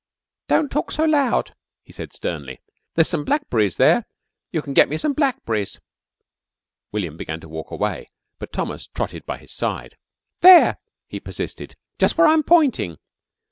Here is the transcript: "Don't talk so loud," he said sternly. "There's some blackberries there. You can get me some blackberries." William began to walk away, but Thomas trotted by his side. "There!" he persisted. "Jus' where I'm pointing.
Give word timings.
"Don't 0.47 0.71
talk 0.71 0.89
so 0.91 1.05
loud," 1.05 1.53
he 1.83 1.93
said 1.93 2.11
sternly. 2.11 2.59
"There's 2.95 3.07
some 3.07 3.23
blackberries 3.23 3.75
there. 3.75 4.05
You 4.51 4.63
can 4.63 4.73
get 4.73 4.89
me 4.89 4.97
some 4.97 5.13
blackberries." 5.13 5.79
William 6.91 7.17
began 7.17 7.39
to 7.41 7.47
walk 7.47 7.69
away, 7.69 8.09
but 8.39 8.51
Thomas 8.51 8.87
trotted 8.87 9.27
by 9.27 9.37
his 9.37 9.51
side. 9.51 9.97
"There!" 10.39 10.79
he 11.07 11.19
persisted. 11.19 11.75
"Jus' 11.99 12.17
where 12.17 12.25
I'm 12.25 12.41
pointing. 12.41 12.97